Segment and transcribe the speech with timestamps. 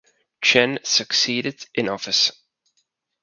[0.41, 2.31] Chen succeeded in office.